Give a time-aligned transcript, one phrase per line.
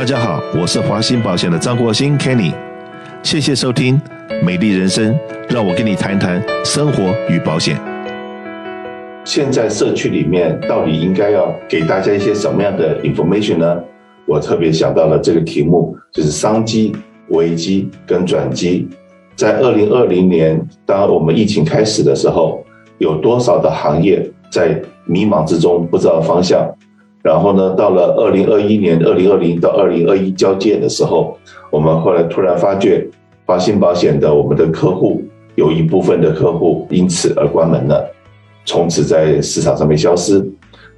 [0.00, 2.54] 大家好，我是华鑫保险的张国兴 Kenny，
[3.22, 4.00] 谢谢收听
[4.42, 5.12] 《美丽人生》，
[5.50, 7.78] 让我跟你谈谈生活与保险。
[9.26, 13.78] 现在社区里面到底应该要给大家一些什么样的 information 呢？
[14.24, 16.96] 我特别想到了这个题目，就是商机、
[17.28, 18.88] 危机跟转机。
[19.36, 22.64] 在二零二零年，当我们疫情开始的时候，
[22.96, 26.66] 有多少的行业在迷茫之中不知道方向？
[27.22, 31.36] 然后呢，到了二零二一年，二零二零到二零二一交界的时候，
[31.70, 33.06] 我们后来突然发觉，
[33.44, 35.22] 华信保险的我们的客户
[35.54, 38.10] 有一部分的客户因此而关门了。
[38.64, 40.42] 从此在市场上面消失，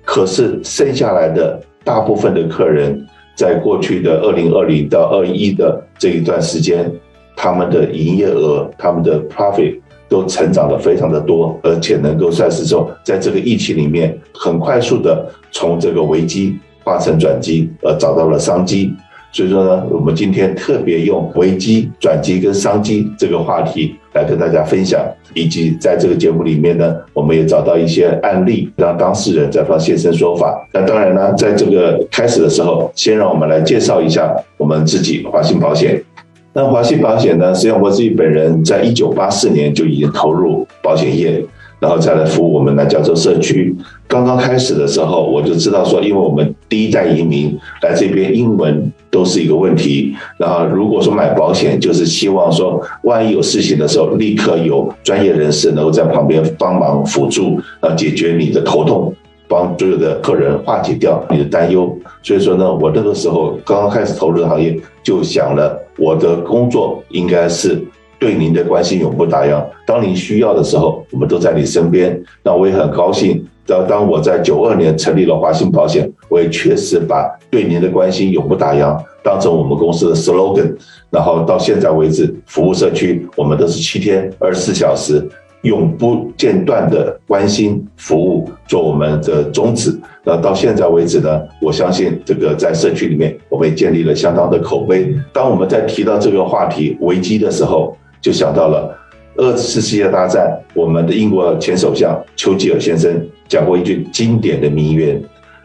[0.05, 3.05] 可是剩下来的大部分的客人，
[3.37, 6.89] 在过去的二零二零到二一的这一段时间，
[7.37, 9.81] 他们的营业额、他们的 profit
[10.13, 18.93] 都成长得非常的多，而且能够算是说，在这个疫情里面，很快速的从这个危机化成转机，而找到了商机。
[19.33, 25.01] 所以说呢，我们今天特别用危机、转机跟商机这个话题来跟大家分享，
[25.33, 30.55] 以及在这个节目里面呢，我们也找到一些案例，让当事人在方现身说法。
[30.75, 36.05] 那当然呢，在这个开始的时候，先让我们来介绍一下我们自己华信保险。
[36.53, 41.45] 那华西保险呢，实际上我自己本人在一九八四年就已经投入保险业。
[41.81, 43.75] 然后再来服务我们的加州社区。
[44.07, 50.15] 刚刚开始的时候，我就知道说，因为我们第一代移民来这边，英文都是一个问题。
[50.39, 59.13] 然后如果说买保险，就是希望说，万一有事情的时候，立刻有专业人士能够在旁边帮忙辅助，然后，解决你的头痛，
[59.49, 61.93] 帮所有的客人化解掉你的担忧。
[62.23, 67.83] 所以说呢，我那个时候刚刚开始投入的行业，就想了，我的工作应该是。
[68.19, 69.61] 对您的关心永不打烊。
[69.85, 72.23] 当您需要的时候，我们都在你身边。
[72.45, 73.45] 那我也很高兴。
[73.67, 80.73] 当当我在九二年成立了华信保险，我也确实把对您的关心永不打烊当成我们公司的 slogan。
[81.11, 85.29] 然后到现在为止，服务社区，我们都是七天二十四小时，
[85.63, 89.99] 永不间断的关心服务，做我们的宗旨。
[90.25, 95.15] 那到现在为止呢，我相信这个在社区里面，我们也建立了相当的口碑。
[95.33, 98.97] 当我们在提到这个话题危机的时候，就想到了
[99.37, 103.11] 二次世界大战，我们的英国前首相丘吉尔先生
[103.49, 105.21] 讲过一句经典的名言：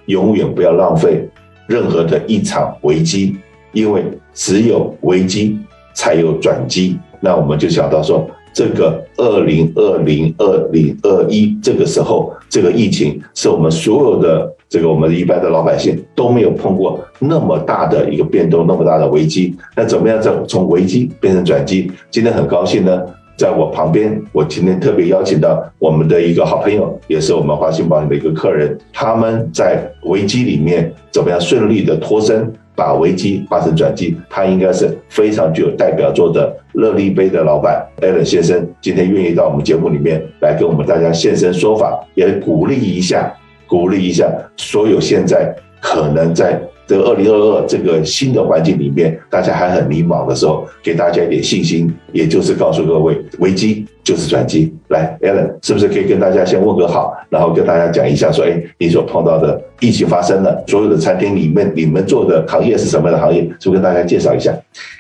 [0.06, 1.28] 永远不要浪费
[1.68, 3.36] 任何的一场危机，
[3.74, 4.04] 因为
[4.34, 5.58] 只有危机
[5.94, 6.98] 才有转机。
[7.20, 14.52] 那我们就想到说，这个二零二零二零二一这个时候，这个疫情是我们所有的。
[14.68, 19.56] 这个我们一般的老百姓都没有碰过那么大的一个变动，那么大的危机。
[19.76, 21.90] 那怎么样从从危机变成转机？
[22.10, 23.02] 今天很高兴呢，
[23.38, 28.78] 在我旁边，我今天特别邀请到我们的一个好朋友，也是我们华信保险的一个客人。
[28.92, 34.16] 他们在危机里面怎么样顺利的脱身，把危机化成转机？
[34.30, 38.66] 他应该是非常具有代表作的热力杯的老板 Alan 先生。
[38.80, 43.34] 今天愿意到我们节目里面来跟我们大家现身说法，也鼓励一下。
[43.66, 46.58] 鼓励一下所有现在可能在
[46.88, 54.74] 这个二零二二这个新的环境里面，大家还很迷茫的时候，给大家一点信心，也就是告诉各位，危机就是转机。
[54.88, 63.42] 来，Alan，是不是可以跟大家先问个好，然后跟大家讲一下，说，哎，你所碰到的疫情发生了，所有的餐厅里面，你们做的行业是什么样的行业？
[63.60, 64.54] 是不是跟大家介绍一下？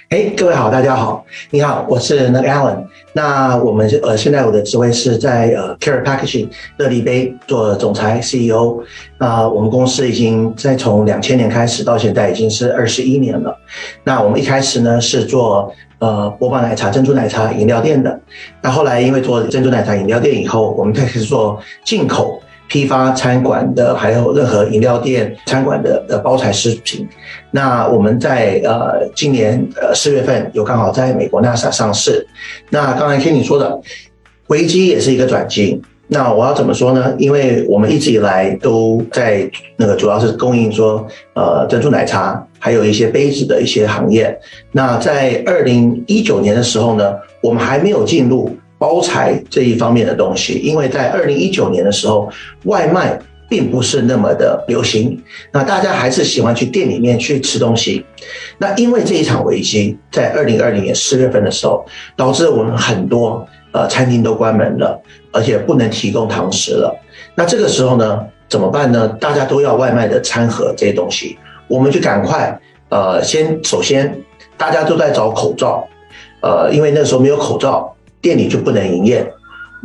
[0.09, 2.81] 哎，各位好，大家好，你好，我是那个 Alan。
[3.11, 6.47] 那我们呃，现在我的职位是在呃 Care Packaging
[6.77, 8.81] 乐力杯做总裁 CEO。
[9.17, 13.53] 那我们公司已经在从两千年开始到现在已经是二十一年了。
[14.05, 18.17] 那我们一开始呢是做呃波霸奶茶、珍珠奶茶饮料店的。
[18.61, 22.41] 那后来因为做珍珠奶茶饮料店以后，我们开始做进口。
[22.67, 27.07] 批发餐馆的，还有任何饮料店、餐馆的的包材食品。
[27.51, 32.27] 那我们在呃今年呃四月份有刚好在美国纳斯达上市。
[32.69, 33.79] 那刚才听你说的
[34.47, 35.81] 危机也是一个转机。
[36.09, 37.13] 那我要怎么说呢？
[37.17, 44.37] 因为我们一直以来都在那个主要是供应说呃珍珠奶茶，还有一些杯子的一些行业。
[44.71, 48.55] 那在二零一九年的时候呢，我们还没有进入。
[48.77, 52.29] 包材这一方面的东西，因为在二零一九年的时候，
[52.65, 53.19] 外卖
[53.49, 55.21] 并不是那么的流行，
[55.51, 58.05] 那大家还是喜欢去店里面去吃东西。
[58.57, 61.85] 那因为这一场危机，在二零二零年四月份的时候，
[62.15, 65.01] 导致我们很多呃餐厅都关门了，
[65.31, 66.93] 而且不能提供堂食了。
[67.35, 68.19] 那这个时候呢，
[68.49, 69.07] 怎么办呢？
[69.19, 71.37] 大家都要外卖的餐盒这些东西，
[71.67, 72.59] 我们就赶快
[72.89, 74.13] 呃先首先
[74.57, 75.87] 大家都在找口罩，
[76.41, 77.93] 呃，因为那时候没有口罩。
[78.27, 79.25] 店里就不能营业，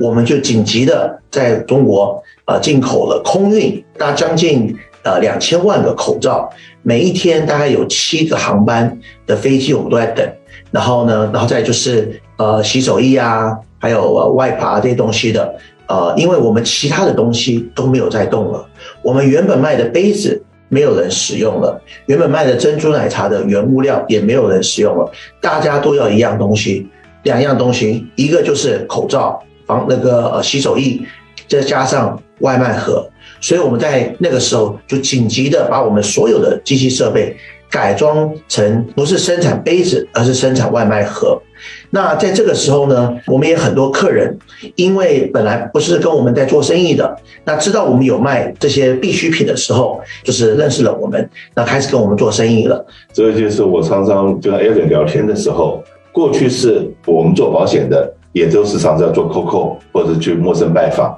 [0.01, 6.51] 我们就紧急的在中国呃进口了空运，那将近呃两千万个口罩，
[6.83, 8.99] 每一天大概有七个航班
[9.29, 10.29] 的飞机我们都在等。
[10.73, 15.55] 然后呢，然后再就是呃洗手液啊，还有呃 wipe 啊这些东西的，
[15.87, 18.67] 呃，因为我们其他的东西都没有在动了，
[19.03, 25.09] 我们原本卖的杯子没有人使用了，原本卖的珍珠奶茶的原物料也没有人使用了，
[25.41, 26.89] 大家都要一样东西，
[27.25, 31.01] 两样东西，一个就是口罩、防那个呃洗手液，
[31.49, 33.09] 再加上外卖盒，
[33.41, 37.37] 所以我们在那个时候就紧急的把我们所有的机器设备。
[37.71, 41.41] 改装成不是生产杯子，而是生产外卖盒。
[41.89, 44.39] 那在这个时候呢，我们也很多客人，
[44.77, 47.17] 因为本来不是跟我们在做生意的，
[47.47, 52.85] 那知道我们有卖这些必需品的时候，就是认识了我们，那开始跟我们做生意了。
[53.11, 61.17] 这就是我常常跟 Alan 聊天的时候，过去是我们做保险的，也都是常在做 COCO 或者去陌生拜访。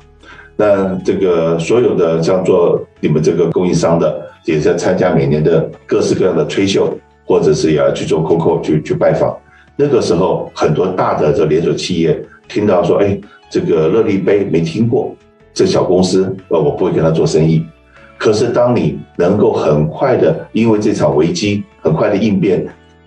[0.56, 4.22] 那这个所有的像做你们这个供应商的。
[4.46, 6.92] 也在参加每年的各式各样的吹秀，
[7.24, 9.34] 或者是也要去做 COCO 去去拜访。
[9.74, 13.18] 那个时候，很多大的这连锁企业听到说：“哎，
[13.48, 15.16] 这个乐力杯没听过，
[15.54, 17.64] 这小公司，呃，我不会跟他做生意。”
[18.20, 22.66] 可是，当你能够很快的因为这场危机很快的应变，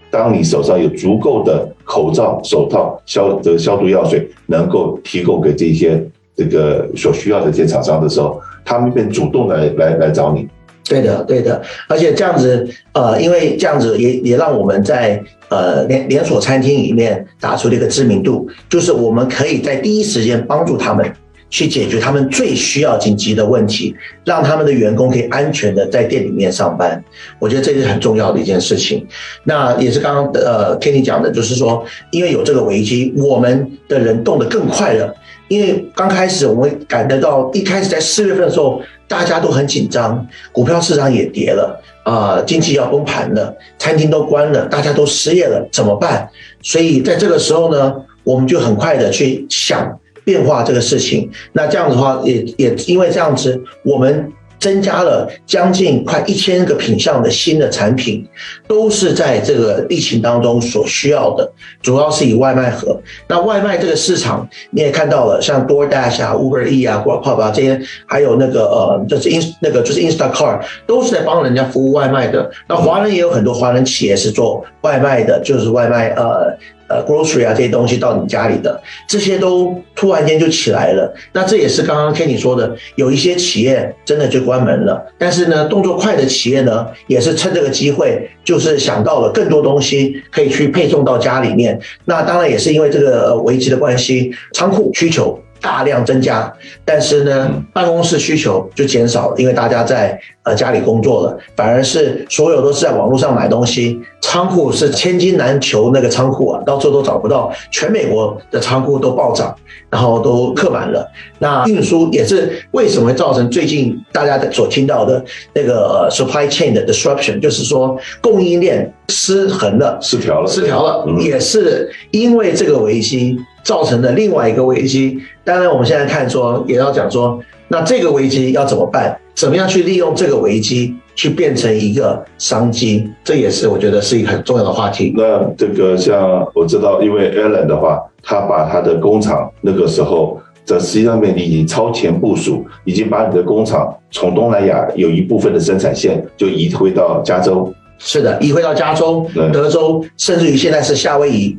[0.09, 6.03] 当你手上有足够的口罩、手套、消这个消毒药水，能够提供给这些
[6.35, 10.47] 这个所需要的这些厂商的时候，他们便主动来来来找你。
[10.89, 21.05] 对的，对的，而且这样子，呃，因为这样子也也让我们在呃连连锁餐厅里面打出了一个知名度，就是我们可以在第一时间帮助他们
[21.49, 23.95] 去解决他们最需要紧急的问题，
[24.25, 27.03] 让他们的员工可以安全的在店里面上班。
[27.39, 29.05] 我觉得这是很重要的一件事情。
[29.43, 35.13] 那也是刚刚呃 Kenny 讲的，就是说，因为有这个危机，我们的人动得更快了。
[35.47, 46.29] 因为刚开始我们感觉到，一开始在四月份的时候，大家都很紧张，股票市场也跌了，啊、呃，经济要崩盘了，餐厅都关了，大家都失业了，怎么办？
[46.61, 47.95] 所以在这个时候呢，
[48.25, 49.97] 我们就很快的去想
[50.27, 51.31] 变化这个事情。
[51.53, 54.31] 那这样子的话，也也因为这样子，我们。
[54.59, 58.27] 增加了将近快一千个品项的新的产品，
[58.67, 61.47] 都是在这个疫情当中所需要的，
[61.79, 62.99] 主要是以外卖盒。
[63.27, 72.49] 那外卖这个市场你也看到了，像 DoorDash 啊、Uber E 啊、Grubhub 啊这些，还有那个呃，就是 In 那个就是 Instacart，都是在帮人家服务外卖的。
[72.67, 76.57] 那华人也有很多华人企业是做外卖的，就是外卖呃。
[76.87, 81.13] 呃，grocery 啊这些东西到你家里的，这些都突然间就起来了。
[81.33, 85.05] 那这也是刚刚 Kenny 说的，有一些企业真的就关门了。
[85.17, 91.79] 但是呢，动作快的企业呢，也是趁这个机会，就是想到了更多东西可以去配送到家里面。
[92.05, 95.37] 那当然也是因为这个危机的关系，仓库需求。
[95.61, 96.51] 大量增加，
[96.85, 109.55] 但是呢，办公室需求就减少了，因为大家在呃家里工作了，反而是所有都是在网络上买东西，仓库是千金难求，那个仓库啊，到处都找不到，全美国的仓库都暴涨，
[109.89, 111.05] 然后都客满了。
[111.39, 115.23] 那运输也是为什么会造成最近大家所听到的
[115.53, 123.37] 那个 supply chain 的 disruption，就是说供应链失衡了，失调了，失调了，也是因为这个危机。
[123.67, 127.37] 造成的另外一个危机，当然我们现在看说，也要讲说，
[127.67, 129.19] 那这个危机要怎么办？
[129.35, 133.05] 怎么样去利用这个危机去变成一个商机？
[133.25, 135.13] 这也是我觉得是一个很重要的话题。
[135.17, 147.69] 那这个像我知道，因为 Alan 的话，他把他的工厂那个时候在实际上面你已经超前部署，已经把你的工厂从东南亚有一部分的生产线就移回到加州。
[147.99, 151.57] 是的，移回到加州、德州，甚至于现在是夏威夷。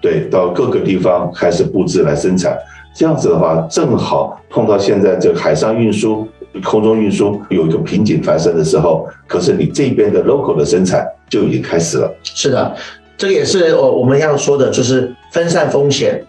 [0.00, 2.56] 对，到各个地方开始布置来生产，
[2.94, 6.26] 这样子的话，正好碰到现在这个海上运输、
[6.64, 12.10] 空中运输有一个瓶颈发生的时候，可是你这边的 local 的生产就已经开始了。
[12.22, 12.74] 是的，
[13.18, 16.24] 这个也是我我们要说的，就是分散风险。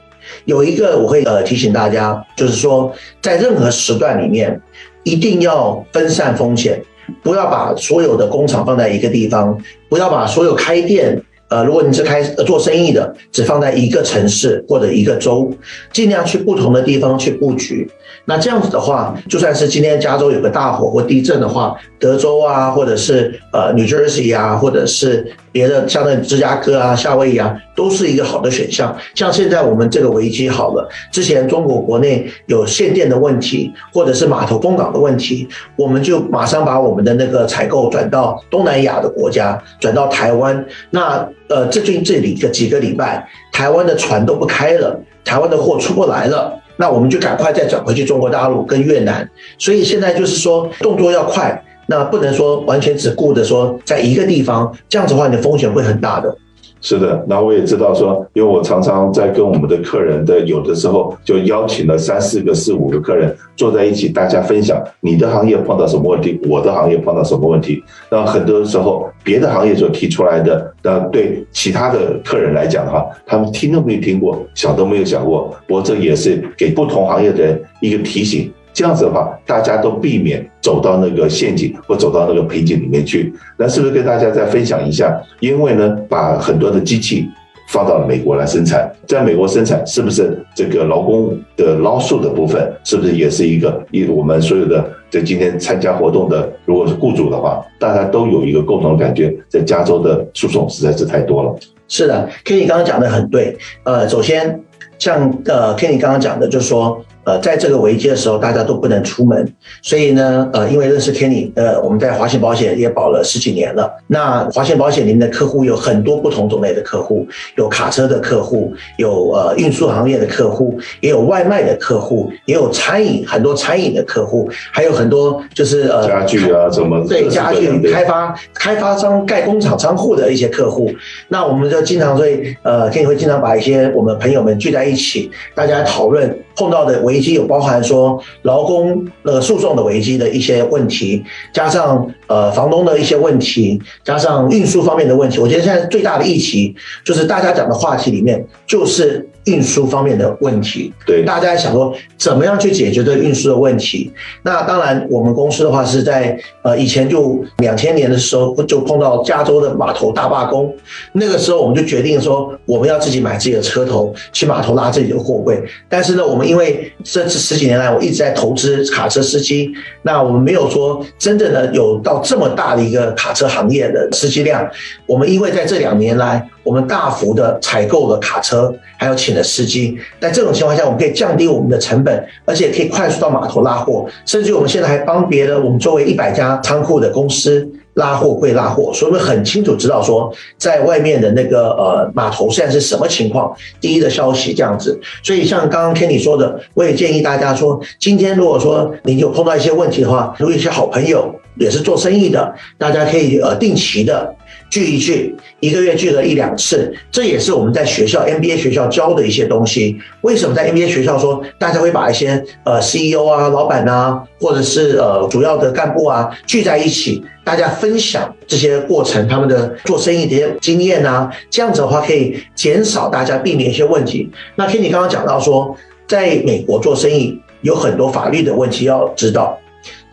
[0.45, 4.61] 有一个我会呃提醒大家，就是说在任何时段里面，
[5.03, 6.79] 一定要分散风险，
[7.23, 9.57] 不要把所有的工厂放在一个地方，
[9.89, 11.23] 不要把所有开店。
[11.51, 15.53] 呃，如果你是开做生意的，只放在一个城市或者一个州，
[15.91, 17.85] 尽量去不同的地方去布局。
[18.23, 28.95] 那这样子的话，就算是今天加州有个大火或地震的话，德州啊，或者是呃 New Jersey 啊，或者是别的像那芝加哥啊、夏威夷啊，都是一个好的选项。
[29.13, 40.65] 像现在我们这个危机好了，之前中国国内有限电的问题，或者是码头封港的问题，我们就马上把我们的那个采购转到东南亚的国家，转到台湾。
[40.89, 49.29] 那呃，最近这里个几个礼拜，台湾的船都不开了，台湾的货出不来了，那我们就赶快再转回去中国大陆跟越南。
[49.57, 51.61] 所以现在就是说动作要快。
[51.91, 56.33] 那不能说完全只顾着说在一个地方，这样子的话，你的风险会很大的。
[56.79, 67.83] 是的，那我也知道说，因为我常常在跟我们的客人的有的时候就邀请了三四个、四五个客人坐在一起，大家分享你的行业碰到什么问题，我的行业碰到什么问题。
[68.09, 75.53] 那很多时候别的行业所提出来的，那对其他的客人来讲的话，他们听都没有听过，想都没有想过。
[75.67, 78.51] 我这也是给不同行业的人一个提醒。
[78.73, 83.33] 这样子的话，大家都避免走到那个陷阱或走到那个瓶颈里面去。
[83.57, 85.21] 那是不是跟大家再分享一下？
[85.39, 87.27] 因为呢，把很多的机器
[87.67, 93.85] 放到美国来生产，在美国生产，是不是这个劳工的劳数的部分，是不是也是一个？
[93.91, 101.53] 一我们所有的在今天参加活动的，如果是雇主的话，大家都有一个共同的感觉，在加州的诉讼实在是太多了。
[101.89, 103.57] 是的，Kenny 刚刚讲的很对。
[103.83, 104.61] 呃，首先
[104.97, 107.03] 像呃 Kenny 刚刚讲的，就是说。
[107.23, 109.47] 呃，在这个危机的时候，大家都不能出门，
[109.81, 113.91] 所以呢，呃，因为认识 Kenny，呃，我们在华信保险也保了十几年了。
[114.07, 130.91] 那华信保险里面的客户有很多不同种类的客户，有卡车的客户，有呃运输行业的客户，也有外卖的客户，也有餐饮很多餐饮的客户，还有很多就是呃家具啊什么对家具开发开发商盖工厂仓库的一些客户。
[131.27, 145.39] 那我们就经常会呃，Kenny 会经常把一些我们朋友们聚在一起，大家讨论碰到的危机有包含说劳工那个诉讼的危机的一些问题，加上呃房东的一些问题，加上运输方面的问题。
[145.39, 149.27] 我觉得现在最大的议题就是大家讲的话题里面就是。
[149.45, 154.11] 运输方面的问题，对，大家想说怎么样去解决这运输的问题？
[154.43, 160.73] 那当然，我们公司的话是在呃以前就两千年的时候就碰到加州的码头大罢工，
[161.13, 165.61] 那个时候我们就决定说我们要自己买自己的车头去码头拉自己的货柜。
[165.89, 169.71] 但是呢，我们因为这十几年来我一直在投资卡车司机，
[170.03, 174.69] 那我们没有说真正的有到这么大的一个卡车行业的司机量。
[175.07, 179.97] 我们因为在这两年来，我们大幅的采购了卡车，还有请了司机。
[180.19, 184.05] 在这种情况下，我们可以降低我们的成本，而且可以快速到码头拉货。
[184.25, 194.99] 甚至我们现在还帮别的我们周围一百家仓库的公司拉货柜拉货，所以我们很清楚知道说，在外面的那个呃码头现在是什么情况，第一的消息这样子。
[195.23, 204.35] 所以像刚刚 Kenny 说的，我也建议大家说，今天如果说你有碰到一些问题的话，如果一些好朋友也是做生意的，大家可以呃定期的。
[204.71, 209.99] 聚一聚，一个月聚了一两次，这也是我们在学校 MBA 学校教的一些东西。
[210.21, 224.31] 为什么在 MBA 学校说大家会把一些呃 CEO 啊、老板啊，或者是呃主要的干部啊聚在一起，大家分享这些过程，他们的做生意的一些经验啊，这样子的话可以减少大家避免一些问题。
[224.55, 225.75] 那听你刚刚讲到说，
[226.07, 229.59] 在美国做生意有很多法律的问题要知道。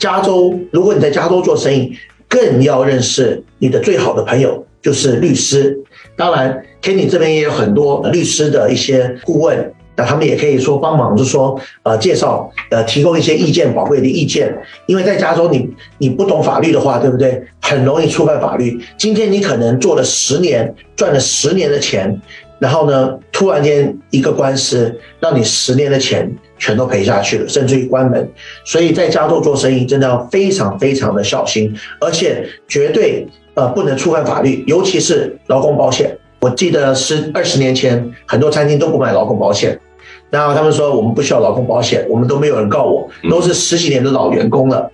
[0.01, 1.93] 加州，如果你在加州做生意，
[2.29, 5.79] 更要认识你的最好的朋友，就是律师。
[6.17, 14.57] 当然，Kenny 这边也有很多律师的一些顾问，那他们也可以说帮忙，就是说呃介绍呃提供一些意见，宝贵的意见。
[14.87, 15.59] 因为在加州你，
[15.99, 17.43] 你你不懂法律的话，对不对？
[17.61, 18.81] 很容易触犯法律。
[18.97, 22.21] 今天你可能做了十年，赚了十年的钱。
[22.59, 28.29] 然后呢，突然间一个官司，让你十年的钱全都赔下去了，甚至于关门。
[28.65, 36.17] 所以在加州做生意，真的要非常非常的小心，而且绝对呃不能触犯法律，尤其是劳工保险。
[36.41, 39.79] 我记得十二十年前，很多餐厅都不买劳工保险，
[40.31, 44.91] 然后他们说我们不需要劳工保险，我们都没有人告我，都是十几年的老员工了。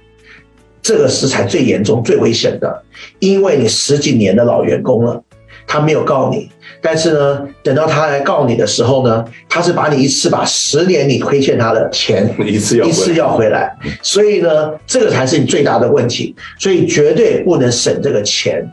[0.83, 2.83] 这个是才最严重、最危险的，
[3.19, 5.23] 因为你十几年的老员工了。
[5.67, 18.67] 他没有告你，但是呢，等到他来告你的时候呢，他是把你一次把十年你亏欠他的钱一次要一次要回来，所以呢，这个才是你最大的问题，所以绝对不能省这个钱，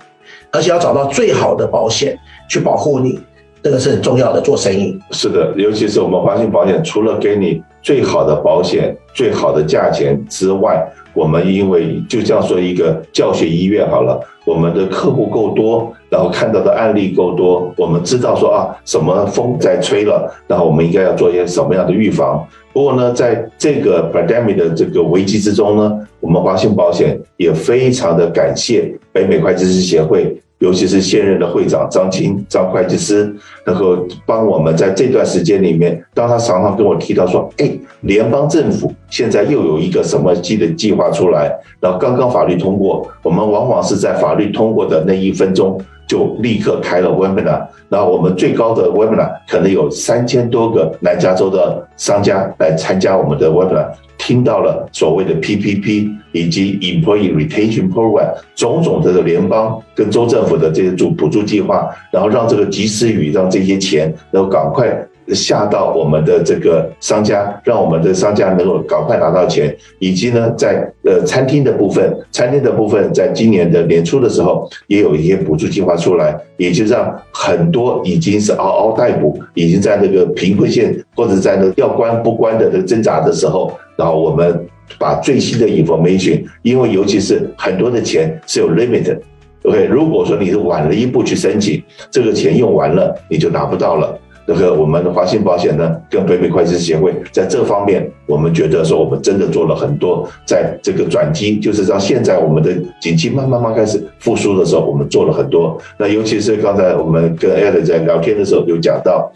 [0.52, 2.18] 而且要找到最好的保险
[2.50, 3.20] 去保护你，
[3.64, 4.42] 这个是很重要的。
[4.42, 5.00] 做生意。
[5.12, 15.94] 是的，尤其是我们华信保险，除了给你最好的保险、最好的价钱之外，我们因为就这样说一个教学医院好了，我们的客户够多。
[16.10, 22.46] 然后看到的案例够多，我们知道说啊，什么风在吹了，然后我们应该要做一些什么样的预防。
[22.74, 30.38] 不过呢，在这个 pandemic 的这个危机之中呢，我们华信保险也非常的感谢北美会计师协会。
[30.62, 47.66] 尤其是现任的会长张青张会计师，能够帮我们在这段时间里面，当他常常跟我提到说，哎，联邦政府现在又有一个什么新的计划出来，然后刚刚法律通过，我们往往是在法律通过的那一分钟就立刻开了 webinar。
[47.88, 53.88] 那我们最高的 webinar 可能有三千多个南加州的商家来参加我们的 webinar，
[54.18, 65.08] 听到了所谓的 PPP 以及 Employee Retention Program 种种的联邦跟州政府的这些助补助计划，然后让这个及时雨，让这些钱能够赶快。
[65.28, 84.68] 下到我们的这个商家，让我们的商家能够赶快拿到钱，以及呢，在呃餐厅的部分，餐厅的部分，在今年的年初的时候，也有一些补助计划出来，也就让很多已经是嗷嗷待哺，已经在那个贫困线或者在那要关不关的这挣扎的时候，然后我们
[85.00, 89.22] 把最新的 information，因为尤其是很多的钱是有 limit，的
[89.64, 94.20] ，OK，，如果说你是晚了一步去申请，这个钱用完了，你就拿不到了。
[94.54, 102.70] 这个我们的华信保险呢，跟北美会计师协会在这方面，我们觉得说我们真的做了很多，在这个转机，就是让现在我们的
[103.02, 105.80] 景气慢慢慢开始复苏的时候，我们做了很多。
[105.98, 109.32] 那尤其是刚才我们跟 Ed 在聊天的时候有讲到，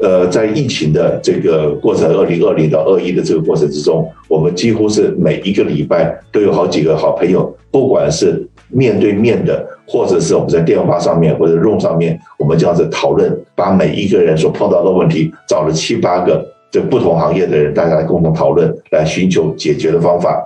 [0.00, 9.64] 呃，在疫情的这个过程，二零二零到二一的这个过程之中，我们几乎是每一个礼拜都有好几个好朋友，不管是面对面的。
[9.86, 20.44] 或者是我们在电话上面或者 Room 上面，我们这样子讨论，把每一个人所碰到的问题找了七八个这不同行业的人，大家来共同讨论，来寻求解决的方法。